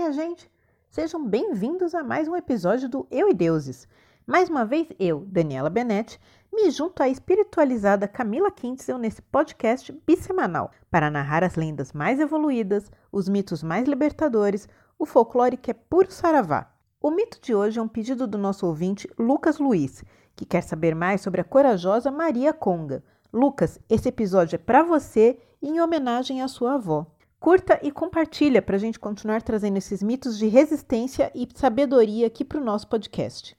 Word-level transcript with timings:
minha 0.00 0.12
gente! 0.14 0.50
Sejam 0.88 1.22
bem-vindos 1.22 1.94
a 1.94 2.02
mais 2.02 2.26
um 2.26 2.34
episódio 2.34 2.88
do 2.88 3.06
Eu 3.10 3.28
e 3.28 3.34
Deuses. 3.34 3.86
Mais 4.26 4.48
uma 4.48 4.64
vez, 4.64 4.88
eu, 4.98 5.26
Daniela 5.26 5.68
Benetti, 5.68 6.18
me 6.50 6.70
junto 6.70 7.02
à 7.02 7.08
espiritualizada 7.10 8.08
Camila 8.08 8.50
Kintzel 8.50 8.96
nesse 8.96 9.20
podcast 9.20 9.92
bissemanal 10.06 10.70
para 10.90 11.10
narrar 11.10 11.44
as 11.44 11.54
lendas 11.54 11.92
mais 11.92 12.18
evoluídas, 12.18 12.90
os 13.12 13.28
mitos 13.28 13.62
mais 13.62 13.86
libertadores, 13.86 14.66
o 14.98 15.04
folclore 15.04 15.58
que 15.58 15.70
é 15.70 15.74
puro 15.74 16.10
saravá. 16.10 16.72
O 16.98 17.10
mito 17.10 17.38
de 17.38 17.54
hoje 17.54 17.78
é 17.78 17.82
um 17.82 17.86
pedido 17.86 18.26
do 18.26 18.38
nosso 18.38 18.66
ouvinte 18.66 19.06
Lucas 19.18 19.58
Luiz, 19.58 20.02
que 20.34 20.46
quer 20.46 20.62
saber 20.62 20.94
mais 20.94 21.20
sobre 21.20 21.42
a 21.42 21.44
corajosa 21.44 22.10
Maria 22.10 22.54
Conga. 22.54 23.04
Lucas, 23.30 23.78
esse 23.86 24.08
episódio 24.08 24.54
é 24.54 24.58
para 24.58 24.82
você 24.82 25.38
em 25.60 25.78
homenagem 25.78 26.40
à 26.40 26.48
sua 26.48 26.76
avó. 26.76 27.06
Curta 27.40 27.80
e 27.82 27.90
compartilha 27.90 28.60
para 28.60 28.76
a 28.76 28.78
gente 28.78 29.00
continuar 29.00 29.40
trazendo 29.40 29.78
esses 29.78 30.02
mitos 30.02 30.36
de 30.36 30.46
resistência 30.46 31.32
e 31.34 31.48
sabedoria 31.54 32.26
aqui 32.26 32.44
para 32.44 32.60
o 32.60 32.62
nosso 32.62 32.86
podcast. 32.86 33.56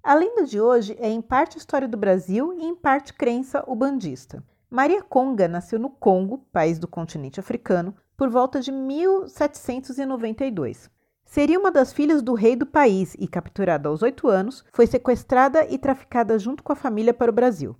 A 0.00 0.14
lenda 0.14 0.44
de 0.44 0.60
hoje 0.60 0.96
é 1.00 1.10
em 1.10 1.20
parte 1.20 1.58
história 1.58 1.88
do 1.88 1.96
Brasil 1.96 2.54
e 2.54 2.64
em 2.64 2.76
parte 2.76 3.12
crença 3.12 3.64
ubandista. 3.66 4.44
Maria 4.70 5.02
Conga 5.02 5.48
nasceu 5.48 5.80
no 5.80 5.90
Congo, 5.90 6.46
país 6.52 6.78
do 6.78 6.86
continente 6.86 7.40
africano, 7.40 7.92
por 8.16 8.30
volta 8.30 8.60
de 8.60 8.70
1792. 8.70 10.88
Seria 11.24 11.58
uma 11.58 11.72
das 11.72 11.92
filhas 11.92 12.22
do 12.22 12.34
rei 12.34 12.54
do 12.54 12.64
país 12.64 13.16
e, 13.18 13.26
capturada 13.26 13.88
aos 13.88 14.02
oito 14.02 14.28
anos, 14.28 14.64
foi 14.72 14.86
sequestrada 14.86 15.66
e 15.68 15.76
traficada 15.78 16.38
junto 16.38 16.62
com 16.62 16.72
a 16.72 16.76
família 16.76 17.12
para 17.12 17.32
o 17.32 17.34
Brasil. 17.34 17.74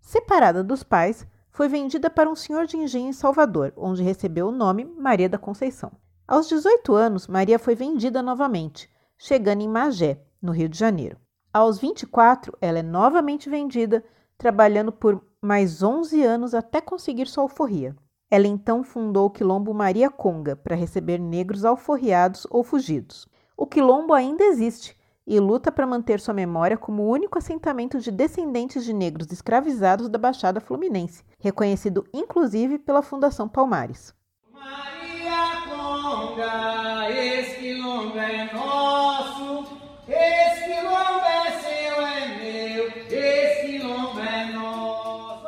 Separada 0.00 0.64
dos 0.64 0.82
pais, 0.82 1.26
foi 1.50 1.68
vendida 1.68 2.08
para 2.08 2.30
um 2.30 2.34
senhor 2.34 2.66
de 2.66 2.76
engenho 2.76 3.08
em 3.08 3.12
Salvador, 3.12 3.72
onde 3.76 4.02
recebeu 4.02 4.48
o 4.48 4.52
nome 4.52 4.84
Maria 4.84 5.28
da 5.28 5.38
Conceição. 5.38 5.92
Aos 6.26 6.48
18 6.48 6.94
anos, 6.94 7.26
Maria 7.26 7.58
foi 7.58 7.74
vendida 7.74 8.22
novamente, 8.22 8.88
chegando 9.18 9.62
em 9.62 9.68
Magé, 9.68 10.22
no 10.40 10.52
Rio 10.52 10.68
de 10.68 10.78
Janeiro. 10.78 11.18
Aos 11.52 11.78
24, 11.78 12.56
ela 12.60 12.78
é 12.78 12.82
novamente 12.82 13.50
vendida, 13.50 14.04
trabalhando 14.38 14.92
por 14.92 15.20
mais 15.42 15.82
11 15.82 16.22
anos 16.22 16.54
até 16.54 16.80
conseguir 16.80 17.26
sua 17.26 17.44
alforria. 17.44 17.96
Ela 18.30 18.46
então 18.46 18.84
fundou 18.84 19.26
o 19.26 19.30
quilombo 19.30 19.74
Maria 19.74 20.08
Conga 20.08 20.54
para 20.54 20.76
receber 20.76 21.18
negros 21.18 21.64
alforriados 21.64 22.46
ou 22.48 22.62
fugidos. 22.62 23.28
O 23.56 23.66
quilombo 23.66 24.14
ainda 24.14 24.44
existe, 24.44 24.96
e 25.30 25.38
luta 25.38 25.70
para 25.70 25.86
manter 25.86 26.18
sua 26.18 26.34
memória 26.34 26.76
como 26.76 27.04
o 27.04 27.08
único 27.08 27.38
assentamento 27.38 28.00
de 28.00 28.10
descendentes 28.10 28.84
de 28.84 28.92
negros 28.92 29.30
escravizados 29.30 30.08
da 30.08 30.18
Baixada 30.18 30.60
Fluminense, 30.60 31.22
reconhecido 31.38 32.04
inclusive 32.12 32.80
pela 32.80 33.00
Fundação 33.00 33.48
Palmares. 33.48 34.12
Maria 34.52 35.68
Conga, 35.68 37.08
esse 37.12 37.60
quilombo 37.60 38.18
é 38.18 38.52
nosso, 38.52 39.76
esse 40.08 40.64
quilombo 40.64 41.24
é 41.24 41.50
seu, 41.60 42.02
é 42.04 42.38
meu, 42.40 42.88
esse 43.08 43.66
quilombo 43.66 44.18
é 44.18 44.52
nosso. 44.52 45.46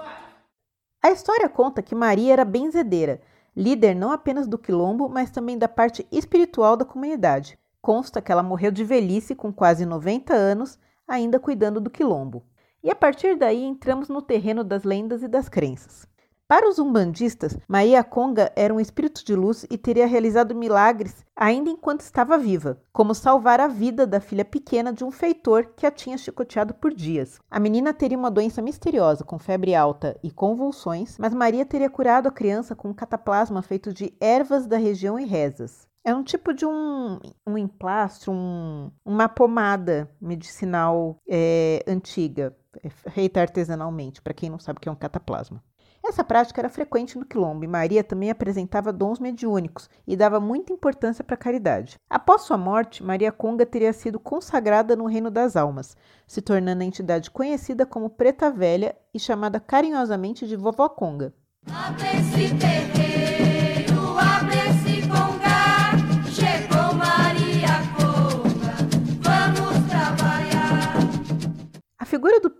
A 1.02 1.10
história 1.10 1.48
conta 1.48 1.82
que 1.82 1.96
Maria 1.96 2.34
era 2.34 2.44
benzedeira, 2.44 3.20
líder 3.56 3.96
não 3.96 4.12
apenas 4.12 4.46
do 4.46 4.56
quilombo, 4.56 5.08
mas 5.08 5.32
também 5.32 5.58
da 5.58 5.66
parte 5.66 6.06
espiritual 6.12 6.76
da 6.76 6.84
comunidade. 6.84 7.58
Consta 7.82 8.22
que 8.22 8.30
ela 8.30 8.44
morreu 8.44 8.70
de 8.70 8.84
velhice 8.84 9.34
com 9.34 9.52
quase 9.52 9.84
90 9.84 10.32
anos, 10.32 10.78
ainda 11.06 11.40
cuidando 11.40 11.80
do 11.80 11.90
quilombo. 11.90 12.46
E 12.80 12.88
a 12.88 12.94
partir 12.94 13.36
daí 13.36 13.64
entramos 13.64 14.08
no 14.08 14.22
terreno 14.22 14.62
das 14.62 14.84
lendas 14.84 15.20
e 15.24 15.26
das 15.26 15.48
crenças. 15.48 16.06
Para 16.46 16.68
os 16.68 16.78
umbandistas, 16.78 17.56
Maria 17.66 18.04
Conga 18.04 18.52
era 18.54 18.72
um 18.72 18.78
espírito 18.78 19.24
de 19.24 19.34
luz 19.34 19.66
e 19.68 19.76
teria 19.76 20.06
realizado 20.06 20.54
milagres 20.54 21.24
ainda 21.34 21.70
enquanto 21.70 22.02
estava 22.02 22.38
viva, 22.38 22.80
como 22.92 23.16
salvar 23.16 23.58
a 23.58 23.66
vida 23.66 24.06
da 24.06 24.20
filha 24.20 24.44
pequena 24.44 24.92
de 24.92 25.02
um 25.02 25.10
feitor 25.10 25.72
que 25.74 25.84
a 25.84 25.90
tinha 25.90 26.16
chicoteado 26.16 26.74
por 26.74 26.94
dias. 26.94 27.40
A 27.50 27.58
menina 27.58 27.92
teria 27.92 28.18
uma 28.18 28.30
doença 28.30 28.62
misteriosa, 28.62 29.24
com 29.24 29.40
febre 29.40 29.74
alta 29.74 30.16
e 30.22 30.30
convulsões, 30.30 31.18
mas 31.18 31.34
Maria 31.34 31.66
teria 31.66 31.90
curado 31.90 32.28
a 32.28 32.32
criança 32.32 32.76
com 32.76 32.90
um 32.90 32.94
cataplasma 32.94 33.60
feito 33.60 33.92
de 33.92 34.14
ervas 34.20 34.68
da 34.68 34.76
região 34.76 35.18
e 35.18 35.24
rezas. 35.24 35.90
É 36.04 36.14
um 36.14 36.24
tipo 36.24 36.52
de 36.52 36.66
um, 36.66 37.20
um 37.46 37.56
emplastro, 37.56 38.32
um, 38.32 38.90
uma 39.04 39.28
pomada 39.28 40.10
medicinal 40.20 41.16
é, 41.28 41.84
antiga, 41.86 42.56
é 42.82 42.90
feita 42.90 43.40
artesanalmente, 43.40 44.20
para 44.20 44.34
quem 44.34 44.50
não 44.50 44.58
sabe 44.58 44.78
o 44.78 44.80
que 44.80 44.88
é 44.88 44.92
um 44.92 44.96
cataplasma. 44.96 45.62
Essa 46.04 46.24
prática 46.24 46.60
era 46.60 46.68
frequente 46.68 47.16
no 47.16 47.24
quilombo 47.24 47.64
e 47.64 47.68
Maria 47.68 48.02
também 48.02 48.28
apresentava 48.28 48.92
dons 48.92 49.20
mediúnicos 49.20 49.88
e 50.04 50.16
dava 50.16 50.40
muita 50.40 50.72
importância 50.72 51.22
para 51.22 51.34
a 51.34 51.38
caridade. 51.38 51.96
Após 52.10 52.42
sua 52.42 52.58
morte, 52.58 53.04
Maria 53.04 53.30
Conga 53.30 53.64
teria 53.64 53.92
sido 53.92 54.18
consagrada 54.18 54.96
no 54.96 55.06
reino 55.06 55.30
das 55.30 55.54
almas, 55.54 55.96
se 56.26 56.42
tornando 56.42 56.82
a 56.82 56.86
entidade 56.86 57.30
conhecida 57.30 57.86
como 57.86 58.10
Preta 58.10 58.50
Velha 58.50 58.96
e 59.14 59.20
chamada 59.20 59.60
carinhosamente 59.60 60.48
de 60.48 60.56
Vovó 60.56 60.88
Conga. 60.88 61.32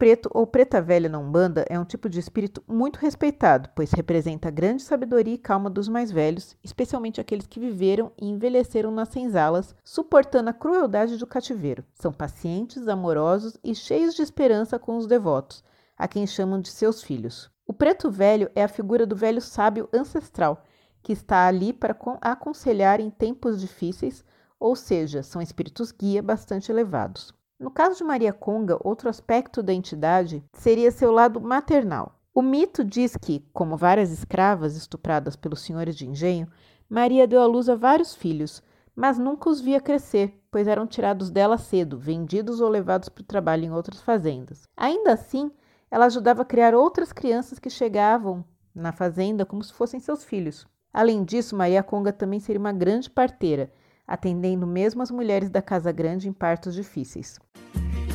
Preto 0.02 0.28
ou 0.34 0.44
preta 0.44 0.82
velha 0.82 1.08
na 1.08 1.16
Umbanda 1.16 1.64
é 1.68 1.78
um 1.78 1.84
tipo 1.84 2.08
de 2.08 2.18
espírito 2.18 2.60
muito 2.66 2.96
respeitado, 2.96 3.70
pois 3.72 3.92
representa 3.92 4.48
a 4.48 4.50
grande 4.50 4.82
sabedoria 4.82 5.34
e 5.34 5.38
calma 5.38 5.70
dos 5.70 5.88
mais 5.88 6.10
velhos, 6.10 6.56
especialmente 6.64 7.20
aqueles 7.20 7.46
que 7.46 7.60
viveram 7.60 8.10
e 8.20 8.28
envelheceram 8.28 8.90
nas 8.90 9.10
senzalas, 9.10 9.76
suportando 9.84 10.50
a 10.50 10.52
crueldade 10.52 11.16
do 11.18 11.24
cativeiro. 11.24 11.84
São 11.94 12.12
pacientes, 12.12 12.88
amorosos 12.88 13.56
e 13.62 13.76
cheios 13.76 14.12
de 14.12 14.22
esperança 14.22 14.76
com 14.76 14.96
os 14.96 15.06
devotos, 15.06 15.62
a 15.96 16.08
quem 16.08 16.26
chamam 16.26 16.60
de 16.60 16.70
seus 16.70 17.00
filhos. 17.00 17.48
O 17.64 17.72
preto 17.72 18.10
velho 18.10 18.50
é 18.56 18.64
a 18.64 18.68
figura 18.68 19.06
do 19.06 19.14
velho 19.14 19.40
sábio 19.40 19.88
ancestral, 19.92 20.64
que 21.00 21.12
está 21.12 21.46
ali 21.46 21.72
para 21.72 21.96
aconselhar 22.20 22.98
em 22.98 23.08
tempos 23.08 23.60
difíceis, 23.60 24.24
ou 24.58 24.74
seja, 24.74 25.22
são 25.22 25.40
espíritos 25.40 25.92
guia 25.92 26.20
bastante 26.20 26.72
elevados. 26.72 27.32
No 27.62 27.70
caso 27.70 27.98
de 27.98 28.02
Maria 28.02 28.32
Conga, 28.32 28.76
outro 28.82 29.08
aspecto 29.08 29.62
da 29.62 29.72
entidade 29.72 30.44
seria 30.52 30.90
seu 30.90 31.12
lado 31.12 31.40
maternal. 31.40 32.18
O 32.34 32.42
mito 32.42 32.82
diz 32.82 33.16
que, 33.16 33.48
como 33.52 33.76
várias 33.76 34.10
escravas 34.10 34.76
estupradas 34.76 35.36
pelos 35.36 35.60
senhores 35.60 35.94
de 35.94 36.04
engenho, 36.04 36.48
Maria 36.90 37.24
deu 37.24 37.40
à 37.40 37.46
luz 37.46 37.68
a 37.68 37.76
vários 37.76 38.16
filhos, 38.16 38.60
mas 38.96 39.16
nunca 39.16 39.48
os 39.48 39.60
via 39.60 39.80
crescer, 39.80 40.42
pois 40.50 40.66
eram 40.66 40.88
tirados 40.88 41.30
dela 41.30 41.56
cedo, 41.56 41.96
vendidos 41.96 42.60
ou 42.60 42.68
levados 42.68 43.08
para 43.08 43.22
o 43.22 43.26
trabalho 43.26 43.64
em 43.64 43.70
outras 43.70 44.00
fazendas. 44.00 44.64
Ainda 44.76 45.12
assim, 45.12 45.48
ela 45.88 46.06
ajudava 46.06 46.42
a 46.42 46.44
criar 46.44 46.74
outras 46.74 47.12
crianças 47.12 47.60
que 47.60 47.70
chegavam 47.70 48.44
na 48.74 48.90
fazenda 48.90 49.46
como 49.46 49.62
se 49.62 49.72
fossem 49.72 50.00
seus 50.00 50.24
filhos. 50.24 50.66
Além 50.92 51.22
disso, 51.22 51.54
Maria 51.54 51.84
Conga 51.84 52.12
também 52.12 52.40
seria 52.40 52.58
uma 52.58 52.72
grande 52.72 53.08
parteira, 53.08 53.70
atendendo 54.06 54.66
mesmo 54.66 55.02
as 55.02 55.10
mulheres 55.10 55.50
da 55.50 55.62
Casa 55.62 55.92
Grande 55.92 56.28
em 56.28 56.32
partos 56.32 56.74
difíceis. 56.74 57.38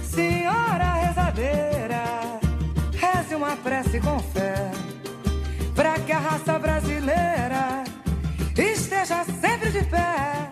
Senhora 0.03 0.93
rezadeira, 0.93 2.03
reze 2.93 3.35
uma 3.35 3.55
prece 3.57 3.99
com 3.99 4.19
fé, 4.19 4.71
para 5.75 5.99
que 5.99 6.11
a 6.11 6.19
raça 6.19 6.57
brasileira 6.57 7.83
esteja 8.57 9.23
sempre 9.23 9.71
de 9.71 9.83
pé. 9.89 10.49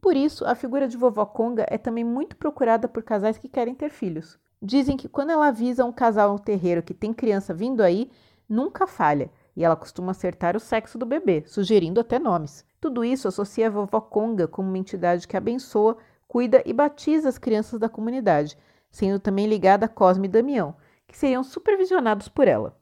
Por 0.00 0.16
isso, 0.16 0.44
a 0.46 0.54
figura 0.54 0.86
de 0.88 0.96
vovó 0.96 1.26
Conga 1.26 1.66
é 1.68 1.76
também 1.76 2.04
muito 2.04 2.36
procurada 2.36 2.88
por 2.88 3.02
casais 3.02 3.36
que 3.36 3.48
querem 3.48 3.74
ter 3.74 3.90
filhos. 3.90 4.38
Dizem 4.60 4.96
que 4.96 5.08
quando 5.08 5.30
ela 5.30 5.48
avisa 5.48 5.84
um 5.84 5.92
casal 5.92 6.32
no 6.32 6.38
terreiro 6.38 6.82
que 6.82 6.94
tem 6.94 7.12
criança 7.12 7.52
vindo 7.52 7.82
aí, 7.82 8.10
nunca 8.48 8.86
falha, 8.86 9.30
e 9.56 9.64
ela 9.64 9.76
costuma 9.76 10.12
acertar 10.12 10.56
o 10.56 10.60
sexo 10.60 10.96
do 10.96 11.04
bebê, 11.04 11.44
sugerindo 11.46 12.00
até 12.00 12.18
nomes. 12.18 12.64
Tudo 12.80 13.04
isso 13.04 13.28
associa 13.28 13.66
a 13.66 13.70
vovó 13.70 14.00
Conga 14.00 14.46
como 14.46 14.68
uma 14.68 14.78
entidade 14.78 15.26
que 15.26 15.36
abençoa, 15.36 15.96
cuida 16.26 16.62
e 16.64 16.72
batiza 16.72 17.28
as 17.28 17.38
crianças 17.38 17.80
da 17.80 17.88
comunidade, 17.88 18.56
sendo 18.90 19.18
também 19.18 19.46
ligada 19.46 19.86
a 19.86 19.88
Cosme 19.88 20.28
e 20.28 20.30
Damião, 20.30 20.76
que 21.06 21.16
seriam 21.16 21.42
supervisionados 21.42 22.28
por 22.28 22.46
ela. 22.46 22.76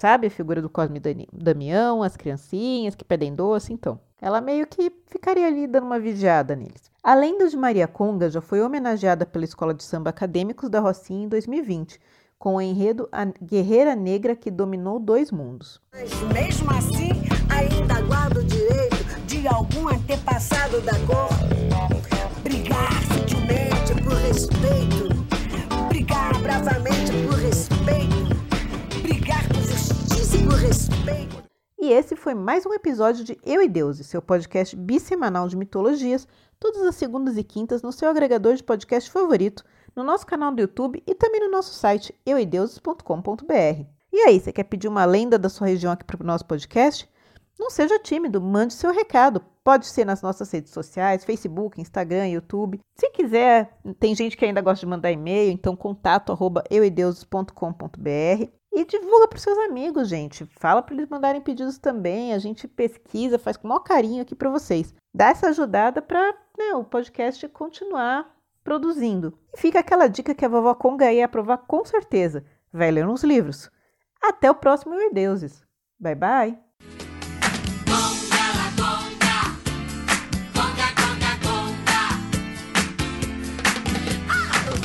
Sabe 0.00 0.26
a 0.26 0.30
figura 0.30 0.60
do 0.60 0.68
Cosme 0.68 1.00
e 1.04 1.28
Damião, 1.32 2.02
as 2.02 2.16
criancinhas 2.16 2.94
que 2.94 3.04
pedem 3.04 3.34
doce? 3.34 3.72
Então, 3.72 4.00
ela 4.20 4.40
meio 4.40 4.66
que 4.66 4.90
ficaria 5.06 5.46
ali 5.46 5.66
dando 5.66 5.84
uma 5.84 6.00
vigiada 6.00 6.56
neles. 6.56 6.90
A 7.02 7.14
lenda 7.14 7.48
de 7.48 7.56
Maria 7.56 7.86
Conga 7.86 8.30
já 8.30 8.40
foi 8.40 8.60
homenageada 8.62 9.26
pela 9.26 9.44
Escola 9.44 9.74
de 9.74 9.84
Samba 9.84 10.10
Acadêmicos 10.10 10.70
da 10.70 10.80
Rocinha 10.80 11.26
em 11.26 11.28
2020, 11.28 12.00
com 12.38 12.56
o 12.56 12.60
enredo 12.60 13.08
A 13.12 13.24
Guerreira 13.24 13.94
Negra 13.94 14.34
que 14.34 14.50
Dominou 14.50 14.98
Dois 14.98 15.30
Mundos. 15.30 15.80
Mas 15.92 16.10
mesmo 16.32 16.70
assim, 16.70 17.13
antepassado 20.74 20.80
da 20.80 20.92
cor 21.06 21.28
brigar 22.42 22.90
sutilmente 23.12 23.94
por 24.02 24.14
respeito, 24.14 25.88
brigar 25.88 26.40
bravamente 26.42 27.12
por 27.26 27.38
respeito, 27.38 29.02
brigar 29.02 29.46
com 29.48 29.60
justiça 29.60 30.36
e 30.36 30.44
por 30.44 30.54
respeito. 30.54 31.44
E 31.78 31.92
esse 31.92 32.16
foi 32.16 32.34
mais 32.34 32.66
um 32.66 32.72
episódio 32.72 33.24
de 33.24 33.38
Eu 33.44 33.62
e 33.62 33.68
Deuses, 33.68 34.06
seu 34.06 34.22
podcast 34.22 34.74
bissemanal 34.74 35.48
de 35.48 35.56
mitologias, 35.56 36.26
todas 36.58 36.82
as 36.82 36.96
segundas 36.96 37.36
e 37.36 37.44
quintas 37.44 37.82
no 37.82 37.92
seu 37.92 38.08
agregador 38.08 38.54
de 38.54 38.62
podcast 38.62 39.10
favorito, 39.10 39.62
no 39.94 40.02
nosso 40.02 40.26
canal 40.26 40.52
do 40.52 40.60
YouTube 40.60 41.02
e 41.06 41.14
também 41.14 41.40
no 41.40 41.50
nosso 41.50 41.74
site 41.74 42.14
euideuses.com.br. 42.26 43.86
E 44.12 44.20
aí, 44.20 44.40
você 44.40 44.52
quer 44.52 44.64
pedir 44.64 44.88
uma 44.88 45.04
lenda 45.04 45.38
da 45.38 45.48
sua 45.48 45.66
região 45.66 45.92
aqui 45.92 46.04
para 46.04 46.22
o 46.22 46.26
nosso 46.26 46.46
podcast? 46.46 47.08
Não 47.58 47.70
seja 47.70 47.98
tímido, 47.98 48.40
mande 48.40 48.74
seu 48.74 48.92
recado. 48.92 49.40
Pode 49.62 49.86
ser 49.86 50.04
nas 50.04 50.20
nossas 50.20 50.50
redes 50.50 50.72
sociais, 50.72 51.24
Facebook, 51.24 51.80
Instagram, 51.80 52.28
YouTube. 52.28 52.80
Se 52.94 53.10
quiser, 53.10 53.78
tem 53.98 54.14
gente 54.14 54.36
que 54.36 54.44
ainda 54.44 54.60
gosta 54.60 54.84
de 54.84 54.90
mandar 54.90 55.10
e-mail, 55.10 55.50
então 55.50 55.76
contato 55.76 56.32
arroba. 56.32 56.64
E 58.76 58.84
divulga 58.84 59.28
para 59.28 59.36
os 59.36 59.42
seus 59.42 59.56
amigos, 59.58 60.08
gente. 60.08 60.44
Fala 60.58 60.82
para 60.82 60.94
eles 60.94 61.08
mandarem 61.08 61.40
pedidos 61.40 61.78
também. 61.78 62.34
A 62.34 62.38
gente 62.38 62.66
pesquisa, 62.66 63.38
faz 63.38 63.56
com 63.56 63.66
o 63.66 63.68
maior 63.68 63.80
carinho 63.80 64.20
aqui 64.20 64.34
para 64.34 64.50
vocês. 64.50 64.92
Dá 65.14 65.28
essa 65.28 65.48
ajudada 65.48 66.02
para 66.02 66.34
né, 66.58 66.74
o 66.74 66.82
podcast 66.82 67.46
continuar 67.48 68.34
produzindo. 68.64 69.38
E 69.52 69.60
fica 69.60 69.78
aquela 69.78 70.08
dica 70.08 70.34
que 70.34 70.44
a 70.44 70.48
vovó 70.48 70.74
Conga 70.74 71.12
ia 71.12 71.26
aprovar 71.26 71.58
com 71.58 71.84
certeza. 71.84 72.44
Vai 72.72 72.90
ler 72.90 73.06
uns 73.06 73.22
livros. 73.22 73.70
Até 74.20 74.50
o 74.50 74.54
próximo 74.56 74.96
Deuses. 75.12 75.62
Bye 76.00 76.14
bye! 76.16 76.63